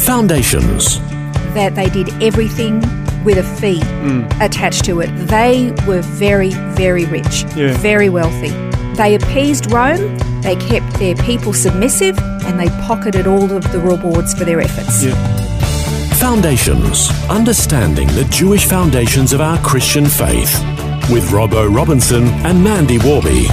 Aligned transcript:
Foundations. 0.00 0.98
that 1.54 1.74
they 1.74 1.88
did 1.90 2.08
everything 2.22 2.80
with 3.24 3.36
a 3.36 3.42
fee 3.42 3.80
mm. 3.80 4.24
attached 4.40 4.84
to 4.84 5.00
it. 5.00 5.08
They 5.26 5.72
were 5.86 6.00
very, 6.00 6.50
very 6.74 7.04
rich, 7.06 7.44
Yeah. 7.56 7.76
very 7.78 8.08
wealthy. 8.08 8.50
They 8.94 9.14
appeased 9.16 9.70
Rome, 9.72 10.16
they 10.42 10.54
kept 10.56 10.94
their 10.98 11.16
people 11.16 11.52
submissive, 11.52 12.16
and 12.46 12.58
they 12.58 12.68
pocketed 12.86 13.26
all 13.26 13.50
of 13.52 13.70
the 13.72 13.80
rewards 13.80 14.32
for 14.32 14.44
their 14.44 14.60
efforts. 14.60 15.04
Foundations. 16.20 17.10
Understanding 17.28 18.06
the 18.08 18.24
Jewish 18.30 18.66
foundations 18.66 19.32
of 19.32 19.40
our 19.40 19.58
Christian 19.58 20.06
faith. 20.06 20.52
With 21.10 21.24
Robbo 21.30 21.74
Robinson 21.74 22.24
and 22.46 22.62
Mandy 22.62 22.98
Warby. 22.98 23.48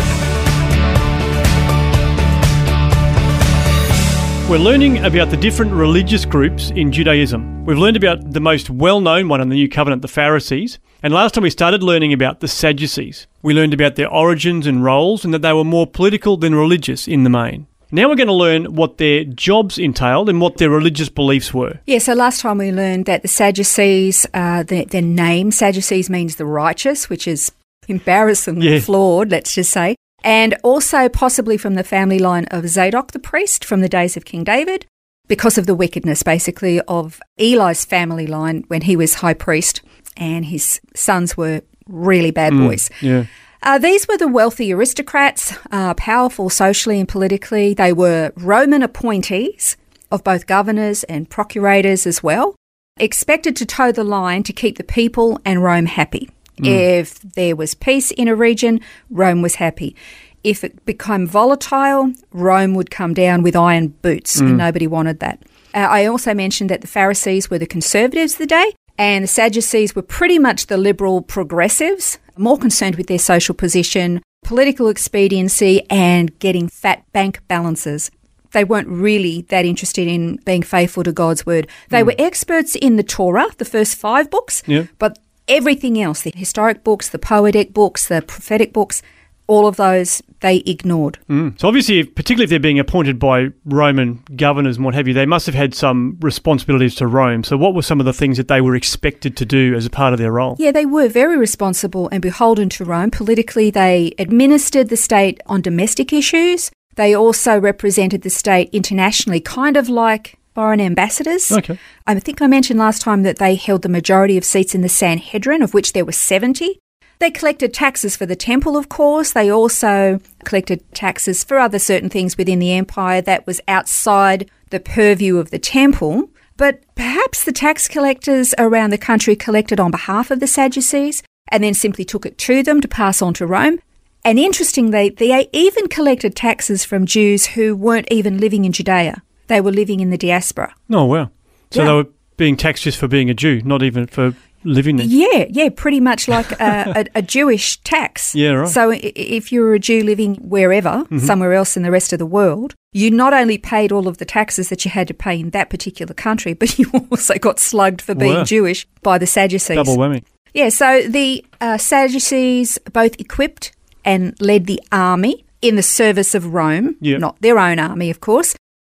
We're 4.49 4.59
learning 4.59 5.03
about 5.03 5.29
the 5.29 5.35
different 5.35 5.73
religious 5.73 6.23
groups 6.23 6.69
in 6.69 6.89
Judaism. 6.93 7.65
We've 7.65 7.77
learned 7.77 7.97
about 7.97 8.31
the 8.31 8.39
most 8.39 8.69
well 8.69 9.01
known 9.01 9.27
one 9.27 9.41
in 9.41 9.49
the 9.49 9.55
New 9.55 9.67
Covenant, 9.67 10.01
the 10.01 10.07
Pharisees. 10.07 10.79
And 11.03 11.13
last 11.13 11.33
time 11.33 11.43
we 11.43 11.49
started 11.49 11.83
learning 11.83 12.13
about 12.13 12.39
the 12.39 12.47
Sadducees. 12.47 13.27
We 13.41 13.53
learned 13.53 13.73
about 13.73 13.97
their 13.97 14.09
origins 14.09 14.65
and 14.65 14.85
roles 14.85 15.25
and 15.25 15.33
that 15.33 15.41
they 15.41 15.51
were 15.51 15.65
more 15.65 15.85
political 15.85 16.37
than 16.37 16.55
religious 16.55 17.09
in 17.09 17.23
the 17.25 17.29
main. 17.29 17.67
Now 17.91 18.07
we're 18.07 18.15
going 18.15 18.27
to 18.27 18.33
learn 18.33 18.73
what 18.73 18.99
their 18.99 19.25
jobs 19.25 19.77
entailed 19.77 20.29
and 20.29 20.39
what 20.39 20.57
their 20.57 20.69
religious 20.69 21.09
beliefs 21.09 21.53
were. 21.53 21.79
Yeah, 21.85 21.99
so 21.99 22.13
last 22.13 22.39
time 22.39 22.57
we 22.57 22.71
learned 22.71 23.05
that 23.05 23.23
the 23.23 23.27
Sadducees, 23.27 24.25
uh, 24.33 24.63
their, 24.63 24.85
their 24.85 25.01
name, 25.01 25.51
Sadducees 25.51 26.09
means 26.09 26.37
the 26.37 26.45
righteous, 26.45 27.09
which 27.09 27.27
is 27.27 27.51
embarrassingly 27.89 28.75
Yeah. 28.75 28.79
flawed, 28.79 29.29
let's 29.29 29.53
just 29.53 29.71
say. 29.71 29.97
And 30.23 30.55
also 30.63 31.09
possibly 31.09 31.57
from 31.57 31.75
the 31.75 31.83
family 31.83 32.19
line 32.19 32.45
of 32.45 32.67
Zadok 32.67 33.11
the 33.11 33.19
priest 33.19 33.63
from 33.63 33.81
the 33.81 33.89
days 33.89 34.17
of 34.17 34.25
King 34.25 34.43
David, 34.43 34.85
because 35.27 35.57
of 35.57 35.65
the 35.65 35.75
wickedness 35.75 36.23
basically 36.23 36.81
of 36.81 37.21
Eli's 37.37 37.85
family 37.85 38.27
line 38.27 38.63
when 38.67 38.81
he 38.81 38.95
was 38.95 39.15
high 39.15 39.33
priest 39.33 39.81
and 40.15 40.45
his 40.45 40.81
sons 40.95 41.37
were 41.37 41.61
really 41.87 42.31
bad 42.31 42.53
boys. 42.53 42.89
Yeah. 43.01 43.25
Uh, 43.63 43.77
these 43.77 44.07
were 44.07 44.17
the 44.17 44.27
wealthy 44.27 44.71
aristocrats, 44.71 45.53
uh, 45.71 45.93
powerful 45.95 46.49
socially 46.49 46.99
and 46.99 47.09
politically. 47.09 47.73
They 47.73 47.91
were 47.91 48.31
Roman 48.37 48.83
appointees 48.83 49.77
of 50.11 50.23
both 50.23 50.47
governors 50.47 51.03
and 51.05 51.29
procurators 51.29 52.07
as 52.07 52.23
well, 52.23 52.55
expected 52.99 53.55
to 53.57 53.65
toe 53.65 53.91
the 53.91 54.03
line 54.03 54.43
to 54.43 54.53
keep 54.53 54.77
the 54.77 54.83
people 54.83 55.39
and 55.43 55.63
Rome 55.63 55.87
happy. 55.87 56.29
Mm. 56.61 56.99
If 56.99 57.19
there 57.19 57.55
was 57.55 57.75
peace 57.75 58.11
in 58.11 58.27
a 58.27 58.35
region, 58.35 58.81
Rome 59.09 59.41
was 59.41 59.55
happy. 59.55 59.95
If 60.43 60.63
it 60.63 60.85
became 60.85 61.27
volatile, 61.27 62.13
Rome 62.31 62.73
would 62.75 62.91
come 62.91 63.13
down 63.13 63.43
with 63.43 63.55
iron 63.55 63.89
boots, 63.89 64.39
and 64.39 64.51
mm. 64.51 64.57
nobody 64.57 64.87
wanted 64.87 65.19
that. 65.19 65.43
Uh, 65.73 65.79
I 65.79 66.05
also 66.05 66.33
mentioned 66.33 66.69
that 66.69 66.81
the 66.81 66.87
Pharisees 66.87 67.49
were 67.49 67.59
the 67.59 67.67
conservatives 67.67 68.33
of 68.33 68.39
the 68.39 68.45
day, 68.47 68.73
and 68.97 69.23
the 69.23 69.27
Sadducees 69.27 69.95
were 69.95 70.01
pretty 70.01 70.39
much 70.39 70.67
the 70.67 70.77
liberal 70.77 71.21
progressives, 71.21 72.17
more 72.37 72.57
concerned 72.57 72.95
with 72.95 73.07
their 73.07 73.19
social 73.19 73.53
position, 73.53 74.21
political 74.43 74.87
expediency, 74.87 75.81
and 75.89 76.37
getting 76.39 76.69
fat 76.69 77.03
bank 77.11 77.41
balances. 77.47 78.09
They 78.51 78.63
weren't 78.63 78.87
really 78.87 79.41
that 79.49 79.65
interested 79.65 80.07
in 80.07 80.37
being 80.45 80.63
faithful 80.63 81.03
to 81.03 81.11
God's 81.11 81.45
word. 81.45 81.67
They 81.89 82.01
mm. 82.01 82.07
were 82.07 82.15
experts 82.17 82.75
in 82.75 82.95
the 82.95 83.03
Torah, 83.03 83.47
the 83.57 83.65
first 83.65 83.95
five 83.97 84.29
books, 84.29 84.63
Yeah. 84.65 84.85
but 84.97 85.19
everything 85.47 86.01
else, 86.01 86.21
the 86.21 86.33
historic 86.35 86.83
books, 86.83 87.09
the 87.09 87.19
poetic 87.19 87.73
books, 87.73 88.07
the 88.07 88.21
prophetic 88.21 88.73
books, 88.73 89.01
all 89.47 89.65
of 89.65 89.77
those 89.77 90.21
they 90.41 90.57
ignored. 90.57 91.17
Mm. 91.29 91.59
So 91.59 91.67
obviously, 91.67 92.03
particularly 92.03 92.43
if 92.43 92.49
they're 92.49 92.59
being 92.59 92.79
appointed 92.79 93.17
by 93.17 93.47
Roman 93.65 94.23
governors 94.35 94.75
and 94.75 94.85
what 94.85 94.93
have 94.93 95.07
you, 95.07 95.13
they 95.13 95.25
must 95.25 95.45
have 95.45 95.55
had 95.55 95.73
some 95.73 96.17
responsibilities 96.21 96.95
to 96.95 97.07
Rome. 97.07 97.43
So 97.43 97.57
what 97.57 97.73
were 97.73 97.81
some 97.81 97.99
of 97.99 98.05
the 98.05 98.13
things 98.13 98.37
that 98.37 98.47
they 98.47 98.61
were 98.61 98.75
expected 98.75 99.35
to 99.37 99.45
do 99.45 99.73
as 99.73 99.85
a 99.85 99.89
part 99.89 100.13
of 100.13 100.19
their 100.19 100.31
role? 100.31 100.55
Yeah, 100.59 100.71
they 100.71 100.85
were 100.85 101.07
very 101.07 101.37
responsible 101.37 102.09
and 102.09 102.21
beholden 102.21 102.69
to 102.69 102.85
Rome. 102.85 103.09
Politically, 103.09 103.71
they 103.71 104.13
administered 104.19 104.89
the 104.89 104.97
state 104.97 105.41
on 105.47 105.61
domestic 105.61 106.13
issues. 106.13 106.69
They 106.95 107.15
also 107.15 107.59
represented 107.59 108.23
the 108.23 108.29
state 108.29 108.69
internationally, 108.73 109.39
kind 109.39 109.77
of 109.77 109.87
like 109.87 110.37
foreign 110.57 110.81
ambassadors. 110.81 111.51
Okay. 111.51 111.77
I 112.07 112.19
think 112.19 112.41
I 112.41 112.47
mentioned 112.47 112.79
last 112.79 113.03
time 113.03 113.21
that 113.21 113.37
they 113.37 113.53
held 113.53 113.83
the 113.83 113.89
majority 113.89 114.37
of 114.37 114.43
seats 114.43 114.73
in 114.73 114.81
the 114.81 114.89
Sanhedrin, 114.89 115.61
of 115.61 115.75
which 115.75 115.93
there 115.93 116.03
were 116.03 116.11
70. 116.11 116.79
They 117.19 117.29
collected 117.29 117.75
taxes 117.75 118.17
for 118.17 118.25
the 118.25 118.35
temple, 118.35 118.75
of 118.75 118.89
course. 118.89 119.33
They 119.33 119.51
also 119.51 120.19
collected 120.45 120.81
taxes 120.95 121.43
for 121.43 121.59
other 121.59 121.77
certain 121.77 122.09
things 122.09 122.39
within 122.39 122.57
the 122.57 122.73
empire 122.73 123.21
that 123.21 123.45
was 123.45 123.61
outside 123.67 124.49
the 124.71 124.79
purview 124.79 125.37
of 125.37 125.51
the 125.51 125.59
temple. 125.59 126.31
But 126.57 126.79
perhaps 126.95 127.43
the 127.43 127.51
tax 127.51 127.87
collectors 127.87 128.55
around 128.57 128.89
the 128.89 128.97
country 128.97 129.35
collected 129.35 129.79
on 129.79 129.91
behalf 129.91 130.31
of 130.31 130.39
the 130.39 130.47
Sadducees 130.47 131.21
and 131.51 131.63
then 131.63 131.75
simply 131.75 132.03
took 132.03 132.25
it 132.25 132.39
to 132.39 132.63
them 132.63 132.81
to 132.81 132.87
pass 132.87 133.21
on 133.21 133.35
to 133.35 133.45
Rome. 133.45 133.79
And 134.25 134.39
interestingly, 134.39 135.09
they 135.09 135.49
even 135.53 135.87
collected 135.87 136.35
taxes 136.35 136.83
from 136.83 137.05
Jews 137.05 137.45
who 137.45 137.75
weren't 137.75 138.07
even 138.09 138.39
living 138.39 138.65
in 138.65 138.71
Judea. 138.71 139.21
They 139.47 139.61
were 139.61 139.71
living 139.71 139.99
in 139.99 140.09
the 140.09 140.17
diaspora. 140.17 140.73
Oh, 140.91 141.05
wow. 141.05 141.29
So 141.71 141.81
Yeah. 141.81 141.87
they 141.87 141.93
were 141.93 142.07
being 142.37 142.55
taxed 142.57 142.83
just 142.83 142.97
for 142.97 143.07
being 143.07 143.29
a 143.29 143.33
Jew, 143.33 143.61
not 143.65 143.81
even 143.83 144.07
for 144.07 144.33
living 144.63 144.97
there. 144.97 145.05
Yeah, 145.07 145.45
yeah, 145.49 145.69
pretty 145.69 145.99
much 145.99 146.27
like 146.27 146.51
a, 146.59 146.93
a, 146.95 147.05
a 147.15 147.21
Jewish 147.21 147.77
tax. 147.81 148.33
Yeah, 148.35 148.49
right. 148.51 148.65
Mm-hmm. 148.67 148.71
So 148.73 148.91
if 149.15 149.51
you 149.51 149.61
were 149.61 149.73
a 149.73 149.79
Jew 149.79 150.03
living 150.03 150.35
wherever, 150.35 151.05
somewhere 151.19 151.53
else 151.53 151.77
in 151.77 151.83
the 151.83 151.91
rest 151.91 152.11
of 152.13 152.19
the 152.19 152.25
world, 152.25 152.73
you 152.93 153.09
not 153.11 153.33
only 153.33 153.57
paid 153.57 153.91
all 153.91 154.07
of 154.07 154.17
the 154.17 154.25
taxes 154.25 154.69
that 154.69 154.83
you 154.85 154.91
had 154.91 155.07
to 155.07 155.13
pay 155.13 155.39
in 155.39 155.51
that 155.51 155.69
particular 155.69 156.13
country, 156.13 156.53
but 156.61 156.77
you 156.77 156.89
also 157.11 157.35
got 157.37 157.59
slugged 157.59 158.01
for 158.01 158.13
being 158.15 158.33
Wow. 158.33 158.43
Jewish 158.43 158.85
by 159.03 159.17
the 159.17 159.27
Sadducees. 159.27 159.75
Double 159.77 159.97
whammy. 159.97 160.23
Yeah, 160.53 160.69
so 160.69 161.03
the 161.07 161.45
uh, 161.61 161.77
Sadducees 161.77 162.79
both 162.93 163.19
equipped 163.19 163.71
and 164.03 164.33
led 164.41 164.65
the 164.65 164.81
army 164.91 165.45
in 165.61 165.75
the 165.75 165.83
service 165.83 166.33
of 166.35 166.53
Rome, 166.53 166.95
Yeah. 167.01 167.17
not 167.17 167.39
their 167.41 167.59
own 167.59 167.79
army, 167.79 168.09
of 168.09 168.19
course. 168.21 168.55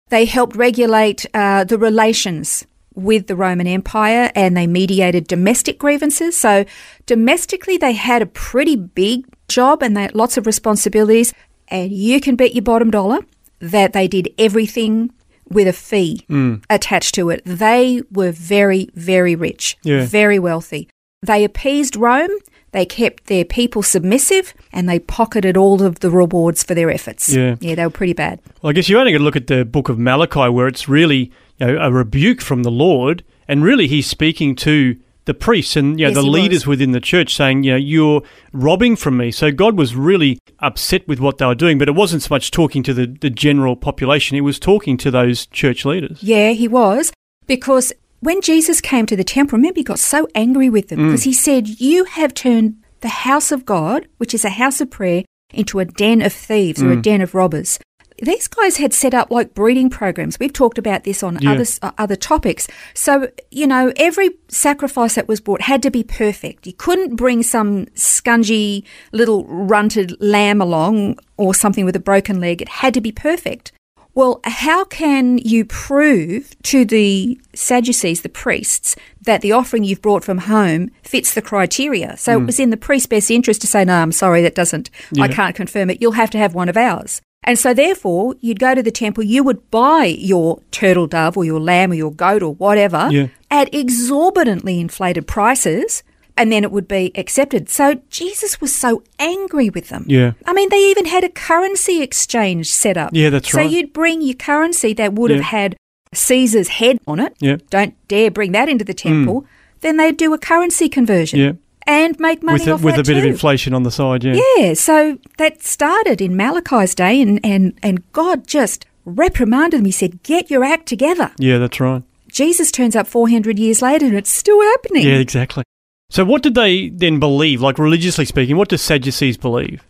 They 0.10 0.26
helped 0.26 0.56
regulate 0.56 1.26
uh, 1.34 1.64
the 1.64 1.78
relations 1.78 2.66
with 2.96 3.28
the 3.28 3.36
Roman 3.36 3.68
Empire 3.68 4.32
and 4.36 4.56
they 4.58 4.66
mediated 4.68 5.28
domestic 5.28 5.78
grievances. 5.78 6.36
So, 6.38 6.66
domestically, 7.06 7.78
they 7.78 7.94
had 7.94 8.22
a 8.22 8.26
pretty 8.26 8.76
big 8.76 9.26
job 9.48 9.84
and 9.84 9.96
they 9.96 10.04
had 10.04 10.16
lots 10.16 10.38
of 10.38 10.46
responsibilities. 10.46 11.34
And 11.68 11.92
you 11.92 12.20
can 12.22 12.36
bet 12.36 12.56
your 12.56 12.64
bottom 12.64 12.90
dollar 12.92 13.20
that 13.60 13.94
they 13.94 14.08
did 14.08 14.30
everything 14.38 15.12
with 15.50 15.68
a 15.68 15.74
fee 15.74 16.26
attached 16.70 17.16
to 17.16 17.30
it. 17.30 17.42
They 17.46 18.02
were 18.12 18.32
very, 18.32 18.90
very 18.96 19.36
rich, 19.36 19.78
Yeah. 19.84 20.06
very 20.06 20.40
wealthy. 20.40 20.90
They 21.22 21.44
appeased 21.44 21.96
Rome, 21.96 22.30
they 22.72 22.86
kept 22.86 23.26
their 23.26 23.46
people 23.46 23.82
submissive, 23.82 24.54
and 24.74 24.88
they 24.90 25.00
pocketed 25.00 25.56
all 25.58 25.82
of 25.82 26.00
the 26.00 26.10
rewards 26.12 26.64
for 26.64 26.76
their 26.76 26.90
efforts. 26.92 27.30
Yeah. 27.30 27.56
Yeah, 27.60 27.76
they 27.76 27.86
were 27.86 27.90
pretty 27.92 28.14
bad. 28.14 28.40
Well, 28.62 28.70
I 28.72 28.74
guess 28.74 28.90
you 28.90 29.00
only 29.00 29.12
got 29.12 29.20
to 29.20 29.24
look 29.24 29.36
at 29.36 29.48
the 29.48 29.66
book 29.66 29.90
of 29.90 29.98
Malachi, 29.98 30.50
where 30.50 30.68
it's 30.68 30.88
really 30.90 31.32
you 31.60 31.68
know, 31.68 31.78
a 31.80 31.92
rebuke 31.92 32.42
from 32.42 32.64
the 32.64 32.72
Lord, 32.72 33.24
and 33.48 33.64
really 33.64 33.88
he's 33.88 34.08
speaking 34.08 34.56
to 34.58 34.98
the 35.26 35.34
priests 35.34 35.76
and 35.76 36.00
you 36.00 36.06
know, 36.06 36.10
Yes, 36.12 36.16
the 36.16 36.24
leaders 36.24 36.66
was. 36.66 36.68
within 36.68 36.92
the 36.92 37.02
church, 37.02 37.36
saying, 37.36 37.64
you 37.64 37.72
know, 37.72 37.78
you're 37.78 38.22
robbing 38.54 38.96
from 38.96 39.18
me. 39.18 39.30
So 39.30 39.52
God 39.52 39.78
was 39.78 39.94
really 39.96 40.40
upset 40.60 41.06
with 41.08 41.20
what 41.20 41.38
they 41.38 41.46
were 41.46 41.54
doing, 41.56 41.78
but 41.78 41.90
it 41.90 41.96
wasn't 41.96 42.24
so 42.24 42.34
much 42.34 42.50
talking 42.50 42.82
to 42.84 42.94
the, 42.94 43.08
the 43.08 43.30
general 43.30 43.76
population; 43.76 44.38
it 44.38 44.42
was 44.42 44.58
talking 44.60 44.98
to 44.98 45.12
those 45.12 45.46
church 45.48 45.84
leaders. 45.86 46.24
Yeah, 46.24 46.52
he 46.52 46.68
was. 46.68 47.12
Because 47.46 47.94
when 48.20 48.42
Jesus 48.42 48.82
came 48.82 49.06
to 49.06 49.16
the 49.16 49.24
temple, 49.24 49.58
remember, 49.58 49.80
he 49.80 49.84
got 49.84 50.00
so 50.00 50.28
angry 50.36 50.70
with 50.70 50.88
them 50.90 51.06
because 51.08 51.24
he 51.24 51.34
said, 51.34 51.68
You 51.68 52.06
have 52.06 52.34
turned 52.34 52.78
the 53.02 53.08
house 53.10 53.52
of 53.52 53.66
God, 53.66 54.08
which 54.18 54.34
is 54.34 54.44
a 54.44 54.50
house 54.50 54.82
of 54.82 54.90
prayer, 54.90 55.24
into 55.54 55.80
a 55.80 55.86
den 55.86 56.22
of 56.22 56.34
thieves 56.34 56.82
or 56.82 56.92
a 56.92 57.02
den 57.02 57.22
of 57.22 57.34
robbers. 57.36 57.80
These 58.20 58.48
guys 58.48 58.78
had 58.78 58.96
set 58.96 59.14
up 59.14 59.30
like 59.30 59.54
breeding 59.54 59.92
programs. 59.92 60.40
We've 60.40 60.52
talked 60.52 60.80
about 60.80 61.04
this 61.04 61.22
on 61.22 61.38
Yeah. 61.40 61.52
other 61.52 61.66
uh, 61.84 61.92
other 62.00 62.16
topics. 62.16 62.68
So 62.96 63.30
you 63.52 63.68
know, 63.68 63.94
every 63.96 64.32
sacrifice 64.48 65.14
that 65.14 65.28
was 65.28 65.40
brought 65.40 65.62
had 65.62 65.84
to 65.84 65.92
be 65.92 66.04
perfect. 66.04 66.66
You 66.66 66.74
couldn't 66.74 67.16
bring 67.16 67.44
some 67.44 67.86
scungy 67.94 68.84
little 69.12 69.46
runted 69.46 70.20
lamb 70.20 70.62
along 70.62 71.20
or 71.38 71.54
something 71.54 71.86
with 71.86 71.96
a 71.96 72.00
broken 72.00 72.40
leg. 72.40 72.60
It 72.60 72.70
had 72.70 72.96
to 72.96 73.02
be 73.02 73.12
perfect. 73.12 73.72
Well, 74.18 74.40
how 74.46 74.84
can 74.84 75.38
you 75.38 75.64
prove 75.64 76.56
to 76.64 76.86
the 76.86 77.40
Sadducees, 77.54 78.24
the 78.24 78.30
priests, 78.30 78.96
that 79.22 79.42
the 79.42 79.52
offering 79.52 79.84
you've 79.84 80.02
brought 80.02 80.24
from 80.24 80.40
home 80.40 80.90
fits 81.04 81.36
the 81.36 81.42
criteria? 81.44 82.18
So 82.18 82.38
it 82.38 82.40
hmm. 82.40 82.46
was 82.48 82.60
in 82.60 82.72
the 82.72 82.78
priest's 82.78 83.06
best 83.06 83.30
interest 83.30 83.62
to 83.62 83.68
say, 83.68 83.86
no, 83.86 83.94
I'm 83.94 84.12
sorry, 84.12 84.42
that 84.42 84.56
doesn't, 84.56 84.90
I 85.20 85.28
can't 85.28 85.56
confirm 85.56 85.92
it. 85.92 86.02
You'll 86.02 86.14
have 86.14 86.32
to 86.32 86.40
have 86.40 86.56
one 86.56 86.68
of 86.68 86.76
ours. 86.76 87.22
And 87.44 87.60
so 87.60 87.76
therefore, 87.76 88.34
you'd 88.40 88.60
go 88.60 88.74
to 88.74 88.82
the 88.82 88.90
temple, 88.90 89.24
you 89.24 89.44
would 89.44 89.70
buy 89.70 90.06
your 90.06 90.64
turtle 90.72 91.06
dove 91.06 91.38
or 91.38 91.46
your 91.46 91.60
lamb 91.60 91.92
or 91.92 91.96
your 91.96 92.12
goat 92.12 92.42
or 92.42 92.56
whatever 92.56 93.10
Yeah. 93.12 93.28
at 93.52 93.72
exorbitantly 93.72 94.80
inflated 94.80 95.28
prices. 95.28 96.02
And 96.38 96.52
then 96.52 96.64
it 96.64 96.72
would 96.72 96.88
be 96.88 97.12
accepted. 97.16 97.68
So 97.70 97.96
Jesus 98.10 98.62
was 98.62 98.74
so 98.74 99.04
angry 99.18 99.70
with 99.70 99.90
them. 99.90 100.06
Yeah. 100.08 100.34
I 100.46 100.54
mean, 100.54 100.70
they 100.70 100.90
even 100.92 101.06
had 101.06 101.24
a 101.24 101.30
currency 101.30 102.02
exchange 102.02 102.72
set 102.72 102.96
up. 102.96 103.10
Yeah, 103.14 103.32
that's 103.32 103.52
so 103.52 103.58
right. 103.58 103.64
So 103.64 103.70
you'd 103.70 103.92
bring 103.92 104.22
your 104.22 104.36
currency 104.36 104.94
that 104.94 105.14
would 105.14 105.32
have 105.32 105.42
had 105.42 105.76
Caesar's 106.14 106.68
head 106.68 107.00
on 107.08 107.20
it. 107.20 107.36
Yeah. 107.40 107.58
Don't 107.70 107.96
dare 108.08 108.32
bring 108.32 108.52
that 108.54 108.70
into 108.70 108.86
the 108.86 108.94
temple. 108.94 109.42
Mm. 109.42 109.48
Then 109.82 109.98
they'd 109.98 110.18
do 110.18 110.34
a 110.34 110.38
currency 110.38 110.90
conversion. 110.90 111.40
Yeah. 111.40 111.52
And 111.86 112.20
make 112.20 112.44
money 112.44 112.60
with 112.60 112.68
a, 112.68 112.74
off 112.74 112.84
with 112.84 112.96
that 112.96 113.08
a 113.08 113.12
bit 113.12 113.18
of 113.18 113.24
inflation 113.24 113.74
on 113.74 113.84
the 113.84 113.92
side, 113.92 114.22
yeah. 114.22 114.38
Yeah, 114.58 114.74
so 114.74 115.18
that 115.38 115.64
started 115.64 116.20
in 116.20 116.36
Malachi's 116.36 116.94
day, 116.94 117.22
and, 117.22 117.40
and, 117.46 117.80
and 117.82 118.12
God 118.12 118.46
just 118.46 118.86
reprimanded 119.06 119.80
them. 119.80 119.86
He 119.86 119.92
said, 119.94 120.22
Get 120.22 120.52
your 120.52 120.66
act 120.66 120.86
together. 120.86 121.32
Yeah, 121.38 121.60
that's 121.60 121.80
right. 121.80 122.04
Jesus 122.28 122.72
turns 122.72 122.94
up 122.96 123.08
400 123.08 123.58
years 123.58 123.82
later, 123.82 124.06
and 124.06 124.16
it's 124.16 124.30
still 124.30 124.62
happening. 124.62 125.08
Yeah, 125.08 125.16
exactly. 125.16 125.64
So, 126.10 126.24
what 126.24 126.42
did 126.42 126.56
they 126.56 126.90
then 126.90 127.20
believe? 127.20 127.62
Like 127.62 127.78
religiously 127.78 128.26
speaking, 128.26 128.56
what 128.56 128.70
do 128.70 128.78
Sadducees 128.78 129.38
believe? 129.38 129.84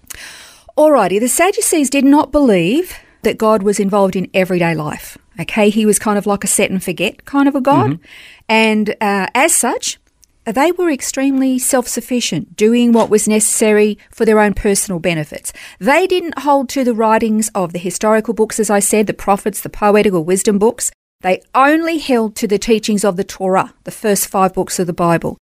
Alrighty, 0.77 1.19
the 1.19 1.27
Sadducees 1.27 1.89
did 1.89 2.05
not 2.05 2.31
believe 2.31 2.97
that 3.21 3.37
God 3.37 3.63
was 3.63 3.79
involved 3.79 4.15
in 4.15 4.29
everyday 4.33 4.73
life. 4.73 5.17
Okay, 5.39 5.69
he 5.69 5.85
was 5.85 5.99
kind 5.99 6.17
of 6.17 6.25
like 6.25 6.43
a 6.43 6.47
set 6.47 6.71
and 6.71 6.83
forget 6.83 7.25
kind 7.25 7.47
of 7.47 7.55
a 7.55 7.61
God. 7.61 7.99
And 8.49 8.95
uh, 9.01 9.27
as 9.35 9.55
such, 9.55 9.99
they 10.45 10.71
were 10.71 10.89
extremely 10.89 11.59
self 11.59 11.87
sufficient, 11.87 12.55
doing 12.55 12.93
what 12.93 13.09
was 13.09 13.27
necessary 13.27 13.97
for 14.09 14.25
their 14.25 14.39
own 14.39 14.53
personal 14.53 14.99
benefits. 14.99 15.53
They 15.79 16.07
didn't 16.07 16.39
hold 16.39 16.69
to 16.69 16.83
the 16.83 16.95
writings 16.95 17.51
of 17.53 17.73
the 17.73 17.79
historical 17.79 18.33
books, 18.33 18.59
as 18.59 18.69
I 18.69 18.79
said, 18.79 19.05
the 19.05 19.13
prophets, 19.13 19.61
the 19.61 19.69
poetical 19.69 20.23
wisdom 20.23 20.57
books. 20.57 20.91
They 21.21 21.41
only 21.53 21.97
held 21.99 22.35
to 22.37 22.47
the 22.47 22.59
teachings 22.59 23.03
of 23.03 23.17
the 23.17 23.23
Torah, 23.23 23.73
the 23.83 23.91
first 23.91 24.27
five 24.27 24.53
books 24.53 24.79
of 24.79 24.87
the 24.87 24.93
Bible. 24.93 25.37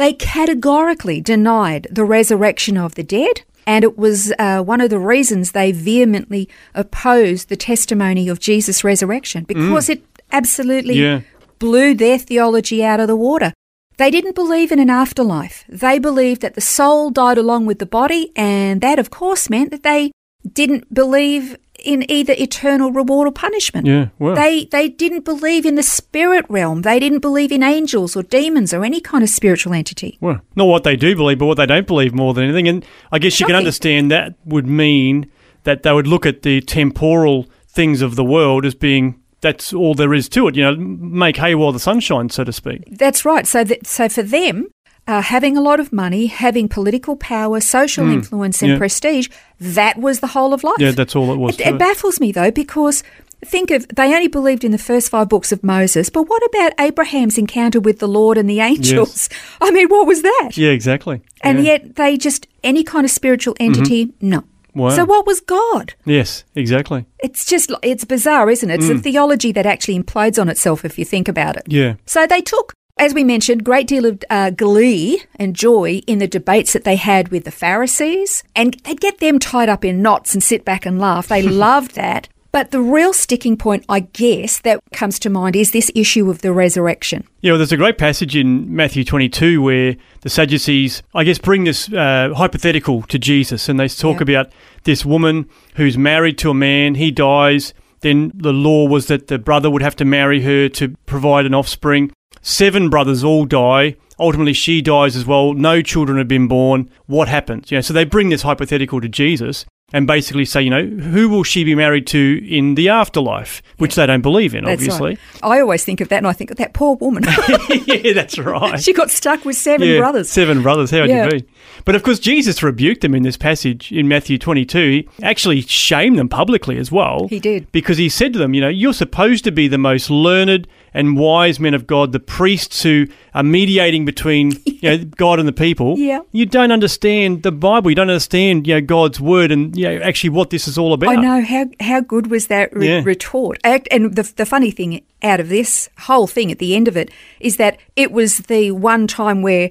They 0.00 0.14
categorically 0.14 1.20
denied 1.20 1.86
the 1.90 2.06
resurrection 2.06 2.78
of 2.78 2.94
the 2.94 3.02
dead, 3.02 3.42
and 3.66 3.84
it 3.84 3.98
was 3.98 4.32
uh, 4.38 4.62
one 4.62 4.80
of 4.80 4.88
the 4.88 4.98
reasons 4.98 5.52
they 5.52 5.72
vehemently 5.72 6.48
opposed 6.74 7.50
the 7.50 7.56
testimony 7.56 8.26
of 8.26 8.40
Jesus' 8.40 8.82
resurrection 8.82 9.44
because 9.44 9.90
it 9.90 10.02
absolutely 10.32 10.94
Yeah. 10.94 11.20
blew 11.58 11.92
their 11.92 12.16
theology 12.18 12.82
out 12.82 12.98
of 12.98 13.08
the 13.08 13.22
water. 13.28 13.52
They 13.98 14.10
didn't 14.10 14.34
believe 14.34 14.72
in 14.72 14.78
an 14.78 14.88
afterlife. 14.88 15.64
They 15.68 15.98
believed 15.98 16.40
that 16.40 16.54
the 16.54 16.62
soul 16.62 17.10
died 17.10 17.36
along 17.36 17.66
with 17.66 17.78
the 17.78 17.84
body, 18.00 18.32
and 18.34 18.80
that, 18.80 18.98
of 18.98 19.10
course, 19.10 19.50
meant 19.50 19.70
that 19.70 19.82
they 19.82 20.12
didn't 20.50 20.94
believe 20.94 21.58
in 21.84 22.10
either 22.10 22.34
eternal 22.36 22.92
reward 22.92 23.28
or 23.28 23.32
punishment. 23.32 23.86
Yeah, 23.86 24.08
well. 24.18 24.34
They 24.34 24.66
they 24.66 24.88
didn't 24.88 25.24
believe 25.24 25.66
in 25.66 25.74
the 25.74 25.82
spirit 25.82 26.44
realm. 26.48 26.82
They 26.82 26.98
didn't 26.98 27.20
believe 27.20 27.52
in 27.52 27.62
angels 27.62 28.16
or 28.16 28.22
demons 28.22 28.72
or 28.72 28.84
any 28.84 29.00
kind 29.00 29.22
of 29.22 29.30
spiritual 29.30 29.74
entity. 29.74 30.18
Well, 30.20 30.40
not 30.56 30.66
what 30.66 30.84
they 30.84 30.96
do 30.96 31.14
believe, 31.16 31.38
but 31.38 31.46
what 31.46 31.56
they 31.56 31.66
don't 31.66 31.86
believe 31.86 32.14
more 32.14 32.34
than 32.34 32.44
anything. 32.44 32.68
And 32.68 32.84
I 33.12 33.18
guess 33.18 33.40
you 33.40 33.46
can 33.46 33.56
understand 33.56 34.10
that 34.10 34.34
would 34.44 34.66
mean 34.66 35.30
that 35.64 35.82
they 35.82 35.92
would 35.92 36.06
look 36.06 36.26
at 36.26 36.42
the 36.42 36.60
temporal 36.60 37.46
things 37.68 38.02
of 38.02 38.16
the 38.16 38.24
world 38.24 38.64
as 38.64 38.74
being 38.74 39.20
that's 39.40 39.72
all 39.72 39.94
there 39.94 40.12
is 40.12 40.28
to 40.30 40.48
it. 40.48 40.54
You 40.54 40.64
know, 40.64 40.76
make 40.76 41.36
hay 41.36 41.54
while 41.54 41.72
the 41.72 41.78
sun 41.78 42.00
shines, 42.00 42.34
so 42.34 42.44
to 42.44 42.52
speak. 42.52 42.84
That's 42.98 43.24
right. 43.24 43.46
So 43.46 43.64
that 43.64 43.86
so 43.86 44.08
for 44.08 44.22
them, 44.22 44.68
uh, 45.10 45.20
having 45.20 45.56
a 45.56 45.60
lot 45.60 45.80
of 45.80 45.92
money, 45.92 46.26
having 46.26 46.68
political 46.68 47.16
power, 47.16 47.60
social 47.60 48.08
influence, 48.08 48.62
and 48.62 48.72
yeah. 48.72 48.78
prestige, 48.78 49.28
that 49.58 49.98
was 49.98 50.20
the 50.20 50.28
whole 50.28 50.54
of 50.54 50.62
life. 50.62 50.76
Yeah, 50.78 50.92
that's 50.92 51.16
all 51.16 51.32
it 51.32 51.36
was. 51.36 51.58
It, 51.58 51.66
it 51.66 51.78
baffles 51.78 52.20
me 52.20 52.30
though 52.30 52.52
because 52.52 53.02
think 53.44 53.72
of 53.72 53.88
they 53.88 54.14
only 54.14 54.28
believed 54.28 54.62
in 54.62 54.70
the 54.70 54.78
first 54.78 55.10
five 55.10 55.28
books 55.28 55.50
of 55.50 55.64
Moses, 55.64 56.10
but 56.10 56.24
what 56.24 56.42
about 56.44 56.72
Abraham's 56.78 57.38
encounter 57.38 57.80
with 57.80 57.98
the 57.98 58.06
Lord 58.06 58.38
and 58.38 58.48
the 58.48 58.60
angels? 58.60 59.28
I 59.60 59.72
mean, 59.72 59.88
what 59.88 60.06
was 60.06 60.22
that? 60.22 60.50
yeah, 60.56 60.70
exactly. 60.70 61.22
And 61.42 61.64
Yeah. 61.64 61.78
Mm-hmm. 61.78 61.86
yet 61.86 61.96
they 61.96 62.16
just 62.16 62.46
any 62.62 62.84
kind 62.84 63.04
of 63.04 63.10
spiritual 63.10 63.56
entity, 63.58 64.12
no. 64.20 64.44
Wow. 64.74 64.90
So 64.90 65.04
what 65.04 65.26
was 65.26 65.40
God? 65.40 65.94
yes, 66.04 66.44
exactly. 66.54 67.04
It's 67.18 67.44
just 67.44 67.72
it's 67.82 68.04
bizarre, 68.04 68.48
isn't 68.48 68.70
it? 68.70 68.78
It's 68.80 68.88
a 68.88 68.98
theology 68.98 69.50
that 69.52 69.66
actually 69.66 69.98
implodes 69.98 70.40
on 70.40 70.48
itself 70.48 70.84
if 70.84 70.98
you 70.98 71.04
think 71.04 71.26
about 71.26 71.56
it. 71.56 71.64
Mm. 71.64 71.72
Yeah. 71.72 71.94
So 72.06 72.28
they 72.28 72.40
took, 72.40 72.72
as 73.00 73.14
we 73.14 73.24
mentioned, 73.24 73.64
great 73.64 73.86
deal 73.86 74.04
of 74.04 74.22
uh, 74.28 74.50
glee 74.50 75.22
and 75.36 75.56
joy 75.56 76.02
in 76.06 76.18
the 76.18 76.28
debates 76.28 76.74
that 76.74 76.84
they 76.84 76.96
had 76.96 77.28
with 77.30 77.44
the 77.44 77.50
Pharisees, 77.50 78.44
and 78.54 78.74
they'd 78.84 79.00
get 79.00 79.18
them 79.18 79.38
tied 79.38 79.70
up 79.70 79.84
in 79.84 80.02
knots 80.02 80.34
and 80.34 80.42
sit 80.42 80.64
back 80.64 80.84
and 80.84 81.00
laugh. 81.00 81.26
They 81.28 81.42
loved 81.66 81.94
that. 81.94 82.28
But 82.52 82.72
the 82.72 82.80
real 82.80 83.12
sticking 83.12 83.56
point, 83.56 83.84
I 83.88 84.00
guess, 84.00 84.60
that 84.62 84.80
comes 84.92 85.18
to 85.20 85.30
mind 85.30 85.54
is 85.56 85.70
this 85.70 85.90
issue 85.94 86.28
of 86.30 86.42
the 86.42 86.52
resurrection. 86.52 87.24
Yeah, 87.40 87.52
well, 87.52 87.58
there's 87.58 87.70
a 87.72 87.76
great 87.76 87.96
passage 87.96 88.34
in 88.36 88.74
Matthew 88.74 89.04
22 89.04 89.62
where 89.62 89.96
the 90.22 90.28
Sadducees, 90.30 91.02
I 91.14 91.22
guess, 91.24 91.38
bring 91.38 91.64
this 91.64 91.90
uh, 91.92 92.34
hypothetical 92.36 93.02
to 93.02 93.18
Jesus, 93.20 93.68
and 93.68 93.78
they 93.80 93.88
talk 93.88 94.16
Yeah. 94.16 94.22
about 94.24 94.52
this 94.84 95.06
woman 95.06 95.48
who's 95.76 95.96
married 95.96 96.38
to 96.38 96.50
a 96.50 96.54
man, 96.54 96.96
he 96.96 97.10
dies, 97.12 97.72
then 98.00 98.32
the 98.34 98.52
law 98.52 98.86
was 98.88 99.06
that 99.06 99.28
the 99.28 99.38
brother 99.38 99.70
would 99.70 99.82
have 99.82 99.96
to 99.96 100.04
marry 100.04 100.42
her 100.42 100.68
to 100.70 100.88
provide 101.06 101.46
an 101.46 101.54
offspring. 101.54 102.10
Seven 102.42 102.88
brothers 102.90 103.22
all 103.24 103.44
die. 103.44 103.96
Ultimately, 104.18 104.52
she 104.52 104.82
dies 104.82 105.16
as 105.16 105.24
well. 105.26 105.54
No 105.54 105.80
children 105.82 106.18
have 106.18 106.28
been 106.28 106.46
born. 106.48 106.90
What 107.06 107.28
happens? 107.28 107.70
You 107.70 107.78
know, 107.78 107.82
so 107.82 107.94
they 107.94 108.04
bring 108.04 108.28
this 108.28 108.42
hypothetical 108.42 109.00
to 109.00 109.08
Jesus 109.08 109.64
and 109.92 110.06
basically 110.06 110.44
say, 110.44 110.62
you 110.62 110.70
know, 110.70 110.84
who 110.86 111.28
will 111.28 111.42
she 111.42 111.64
be 111.64 111.74
married 111.74 112.06
to 112.08 112.40
in 112.48 112.74
the 112.76 112.88
afterlife? 112.88 113.62
Which 113.78 113.94
they 113.96 114.06
don't 114.06 114.20
believe 114.20 114.54
in, 114.54 114.64
That's 114.64 114.80
obviously. 114.80 115.10
right. 115.10 115.18
I 115.42 115.60
always 115.60 115.84
think 115.84 116.00
of 116.00 116.08
that, 116.10 116.18
and 116.18 116.26
I 116.28 116.32
think 116.32 116.50
of 116.50 116.58
that 116.58 116.74
poor 116.74 116.96
woman. 116.96 117.24
yeah, 117.86 118.12
that's 118.12 118.38
right. 118.38 118.80
she 118.80 118.92
got 118.92 119.10
stuck 119.10 119.44
with 119.44 119.56
seven 119.56 119.88
Yeah, 119.88 119.98
brothers. 119.98 120.30
Seven 120.30 120.62
brothers. 120.62 120.90
How 120.90 121.00
would 121.00 121.10
Yeah. 121.10 121.24
you 121.24 121.30
be? 121.40 121.46
But 121.84 121.94
of 121.94 122.02
course, 122.02 122.18
Jesus 122.18 122.62
rebuked 122.62 123.00
them 123.00 123.14
in 123.14 123.22
this 123.22 123.36
passage 123.36 123.90
in 123.90 124.06
Matthew 124.08 124.38
22. 124.38 124.78
He 124.90 125.08
actually 125.22 125.62
shamed 125.62 126.18
them 126.18 126.28
publicly 126.28 126.76
as 126.78 126.92
well. 126.92 127.26
He 127.28 127.40
did. 127.40 127.70
Because 127.72 127.98
he 127.98 128.08
said 128.08 128.32
to 128.34 128.38
them, 128.38 128.54
you 128.54 128.60
know, 128.60 128.68
you're 128.68 128.92
supposed 128.92 129.44
to 129.44 129.50
be 129.52 129.66
the 129.68 129.78
most 129.78 130.10
learned 130.10 130.66
and 130.92 131.16
wise 131.16 131.60
men 131.60 131.72
of 131.72 131.86
God, 131.86 132.12
the 132.12 132.20
priests 132.20 132.82
who 132.82 133.06
are 133.34 133.42
mediating 133.42 134.04
between 134.04 134.52
you 134.66 134.78
know, 134.82 134.98
God 135.04 135.38
and 135.38 135.46
the 135.46 135.52
people. 135.52 135.96
Yeah. 135.98 136.20
You 136.32 136.46
don't 136.46 136.72
understand 136.72 137.44
the 137.44 137.52
Bible. 137.52 137.90
You 137.90 137.94
don't 137.94 138.10
understand, 138.10 138.66
you 138.66 138.74
know, 138.74 138.80
God's 138.80 139.20
word 139.20 139.52
and 139.52 139.76
you 139.76 139.84
know, 139.88 140.00
actually 140.02 140.30
what 140.30 140.50
this 140.50 140.66
is 140.66 140.76
all 140.76 140.92
about. 140.92 141.10
I 141.10 141.16
know 141.16 141.42
how 141.42 141.66
how 141.80 142.00
good 142.00 142.26
was 142.26 142.48
that 142.48 142.74
re- 142.74 142.88
Yeah. 142.88 143.02
retort. 143.04 143.58
And 143.64 143.86
the 144.14 144.30
the 144.36 144.46
funny 144.46 144.70
thing 144.70 145.02
out 145.22 145.40
of 145.40 145.48
this 145.48 145.88
whole 145.98 146.26
thing 146.26 146.50
at 146.50 146.58
the 146.58 146.74
end 146.74 146.88
of 146.88 146.96
it 146.96 147.10
is 147.38 147.56
that 147.56 147.78
it 147.94 148.10
was 148.10 148.38
the 148.38 148.72
one 148.72 149.06
time 149.06 149.42
where 149.42 149.70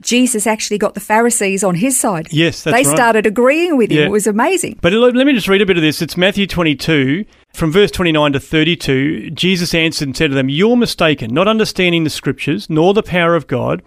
Jesus 0.00 0.46
actually 0.46 0.78
got 0.78 0.94
the 0.94 1.00
Pharisees 1.00 1.62
on 1.62 1.74
his 1.74 1.98
side. 1.98 2.28
Yes, 2.30 2.62
that's 2.62 2.74
they 2.74 2.88
right. 2.88 2.96
started 2.96 3.26
agreeing 3.26 3.76
with 3.76 3.90
him. 3.90 3.98
Yeah. 3.98 4.04
It 4.06 4.10
was 4.10 4.26
amazing. 4.26 4.78
But 4.80 4.92
let 4.92 5.14
let 5.14 5.26
me 5.26 5.32
just 5.32 5.48
read 5.48 5.62
a 5.62 5.66
bit 5.66 5.76
of 5.76 5.82
this. 5.82 6.00
It's 6.00 6.16
Matthew 6.16 6.46
22, 6.46 7.24
from 7.52 7.72
verse 7.72 7.90
29 7.90 8.32
to 8.32 8.40
32. 8.40 9.30
Jesus 9.30 9.74
answered 9.74 10.08
and 10.08 10.16
said 10.16 10.28
to 10.28 10.34
them, 10.34 10.48
You're 10.48 10.76
mistaken, 10.76 11.34
not 11.34 11.48
understanding 11.48 12.04
the 12.04 12.10
scriptures, 12.10 12.68
nor 12.70 12.94
the 12.94 13.02
power 13.02 13.34
of 13.34 13.46
God. 13.46 13.82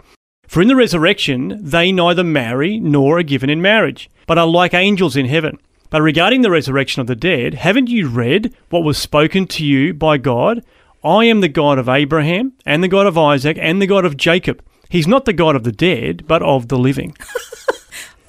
For 0.46 0.60
in 0.60 0.68
the 0.68 0.76
resurrection, 0.76 1.58
they 1.60 1.90
neither 1.90 2.22
marry 2.22 2.78
nor 2.78 3.18
are 3.18 3.22
given 3.22 3.50
in 3.50 3.62
marriage, 3.62 4.10
but 4.26 4.38
are 4.38 4.46
like 4.46 4.74
angels 4.74 5.16
in 5.16 5.26
heaven. 5.26 5.58
But 5.90 6.02
regarding 6.02 6.42
the 6.42 6.50
resurrection 6.50 7.00
of 7.00 7.06
the 7.06 7.16
dead, 7.16 7.54
haven't 7.54 7.88
you 7.88 8.08
read 8.08 8.54
what 8.68 8.84
was 8.84 8.98
spoken 8.98 9.46
to 9.48 9.64
you 9.64 9.94
by 9.94 10.18
God? 10.18 10.64
I 11.02 11.24
am 11.26 11.40
the 11.40 11.48
God 11.48 11.78
of 11.78 11.88
Abraham, 11.88 12.52
and 12.64 12.82
the 12.82 12.88
God 12.88 13.06
of 13.06 13.18
Isaac, 13.18 13.58
and 13.60 13.80
the 13.80 13.86
God 13.86 14.04
of 14.04 14.16
Jacob. 14.16 14.62
He's 14.88 15.06
not 15.06 15.24
the 15.24 15.32
God 15.32 15.56
of 15.56 15.64
the 15.64 15.72
dead, 15.72 16.24
but 16.26 16.42
of 16.42 16.68
the 16.68 16.78
living. 16.78 17.16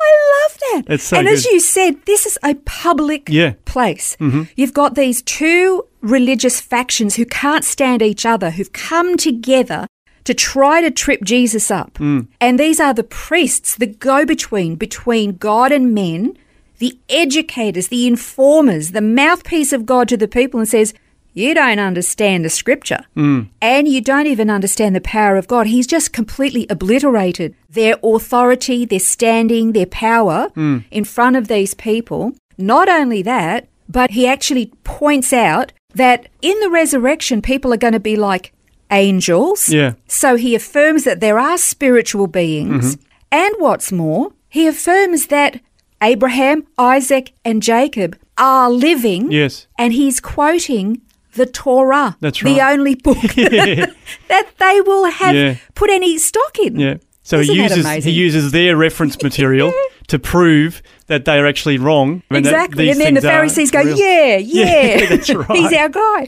I 0.01 0.43
love 0.43 0.57
that. 0.85 0.93
It's 0.93 1.03
so 1.03 1.17
and 1.17 1.27
as 1.27 1.45
you 1.45 1.59
said, 1.59 1.95
this 2.05 2.25
is 2.25 2.37
a 2.43 2.55
public 2.65 3.27
Yeah. 3.29 3.53
place. 3.65 4.15
Mm-hmm. 4.19 4.43
You've 4.55 4.73
got 4.73 4.95
these 4.95 5.21
two 5.21 5.85
religious 6.01 6.61
factions 6.61 7.15
who 7.15 7.25
can't 7.25 7.63
stand 7.63 8.01
each 8.01 8.25
other, 8.25 8.51
who've 8.51 8.71
come 8.71 9.17
together 9.17 9.87
to 10.25 10.33
try 10.33 10.81
to 10.81 10.91
trip 10.91 11.23
Jesus 11.23 11.71
up. 11.71 11.93
Mm. 11.95 12.27
And 12.41 12.59
these 12.59 12.79
are 12.79 12.93
the 12.93 13.03
priests, 13.03 13.75
the 13.75 13.87
go 13.87 14.25
between 14.25 14.75
between 14.75 15.37
God 15.37 15.71
and 15.71 15.93
men, 15.93 16.37
the 16.79 16.97
educators, 17.09 17.87
the 17.87 18.05
informers, 18.07 18.91
the 18.91 19.01
mouthpiece 19.01 19.71
of 19.73 19.85
God 19.85 20.07
to 20.09 20.17
the 20.17 20.27
people, 20.27 20.59
and 20.59 20.69
says, 20.69 20.93
you 21.35 21.53
don't 21.53 21.79
understand 21.79 22.43
the 22.43 22.49
scripture 22.49 23.05
and 23.15 23.87
you 23.87 24.01
don't 24.01 24.25
even 24.25 24.49
understand 24.49 24.95
the 24.95 25.01
power 25.01 25.35
of 25.35 25.47
God. 25.47 25.67
He's 25.67 25.85
just 25.85 26.13
completely 26.13 26.65
obliterated 26.69 27.53
their 27.69 27.97
authority, 28.01 28.85
their 28.85 28.99
standing, 28.99 29.73
their 29.73 29.85
power 29.85 30.51
in 30.55 31.03
front 31.03 31.35
of 31.35 31.47
these 31.47 31.73
people. 31.73 32.33
Not 32.57 32.87
only 32.87 33.21
that, 33.21 33.67
but 33.87 34.11
he 34.11 34.25
actually 34.25 34.71
points 34.85 35.33
out 35.33 35.73
that 35.93 36.29
in 36.41 36.57
the 36.61 36.69
resurrection, 36.69 37.41
people 37.41 37.73
are 37.73 37.77
going 37.77 37.93
to 37.93 37.99
be 37.99 38.15
like 38.15 38.53
angels. 38.89 39.67
Yeah. 39.69 39.95
So 40.07 40.37
he 40.37 40.55
affirms 40.55 41.03
that 41.03 41.19
there 41.19 41.37
are 41.37 41.57
spiritual 41.57 42.27
beings. 42.27 42.95
Mm-hmm. 42.95 43.03
And 43.31 43.55
what's 43.59 43.91
more, 43.91 44.31
he 44.47 44.67
affirms 44.67 45.27
that 45.27 45.59
Abraham, 46.01 46.65
Isaac, 46.77 47.33
and 47.43 47.61
Jacob 47.61 48.17
are 48.37 48.69
living. 48.71 49.31
Yes. 49.31 49.67
And 49.77 49.91
he's 49.91 50.19
quoting 50.21 51.01
the 51.35 51.45
Torah, 51.45 52.17
That's 52.21 52.41
the 52.41 52.61
only 52.61 52.95
book 52.95 53.17
that 53.35 54.45
they 54.57 54.81
will 54.81 55.05
have 55.05 55.35
Yeah. 55.35 55.55
put 55.75 55.89
any 55.89 56.17
stock 56.17 56.57
in. 56.59 56.79
Yeah. 56.79 56.95
So 57.23 57.39
Isn't 57.39 57.55
he 57.55 57.61
uses 57.63 58.03
he 58.05 58.11
uses 58.11 58.51
their 58.51 58.77
reference 58.77 59.21
material 59.23 59.73
to 60.07 60.19
prove 60.19 60.81
that 61.07 61.25
they 61.25 61.39
are 61.39 61.47
actually 61.47 61.77
wrong. 61.79 62.21
Exactly. 62.29 62.89
And 62.91 62.99
then 62.99 63.13
the 63.15 63.21
Pharisees 63.21 63.71
go, 63.71 63.81
real. 63.81 63.97
yeah, 63.97 64.37
yeah. 64.37 65.05
that's 65.09 65.33
right. 65.33 65.57
He's 65.57 65.73
our 65.73 65.89
guy. 65.89 66.27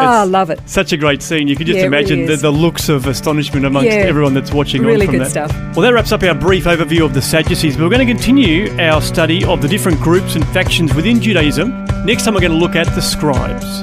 Oh, 0.00 0.04
I 0.04 0.24
love 0.24 0.50
it. 0.50 0.60
Such 0.66 0.92
a 0.92 0.96
great 0.96 1.22
scene. 1.22 1.48
You 1.48 1.56
can 1.56 1.66
just 1.66 1.76
Yeah, 1.76 1.86
it 1.86 1.88
really 1.88 1.98
imagine 2.12 2.26
the, 2.26 2.36
the 2.36 2.52
looks 2.52 2.88
of 2.88 3.06
astonishment 3.08 3.66
amongst 3.66 3.88
Yeah. 3.90 3.94
everyone 3.94 4.32
that's 4.32 4.52
watching 4.52 4.82
Really 4.82 5.06
on 5.08 5.12
from 5.12 5.18
good 5.18 5.26
that. 5.26 5.30
stuff. 5.50 5.50
Well, 5.76 5.80
that 5.82 5.92
wraps 5.92 6.12
up 6.12 6.22
our 6.22 6.34
brief 6.36 6.64
overview 6.66 7.04
of 7.04 7.14
the 7.14 7.22
Sadducees. 7.22 7.76
But 7.76 7.82
we're 7.82 7.96
going 7.96 8.06
to 8.06 8.12
continue 8.14 8.70
our 8.78 9.02
study 9.02 9.44
of 9.44 9.60
the 9.60 9.66
different 9.66 10.00
groups 10.00 10.36
and 10.36 10.46
factions 10.50 10.94
within 10.94 11.20
Judaism. 11.20 11.84
Next 12.04 12.24
time, 12.24 12.34
we're 12.34 12.40
going 12.40 12.52
to 12.52 12.58
look 12.58 12.76
at 12.76 12.86
the 12.94 13.02
scribes. 13.02 13.82